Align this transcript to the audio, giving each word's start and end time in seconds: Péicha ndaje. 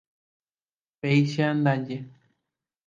Péicha 0.99 1.47
ndaje. 1.59 1.97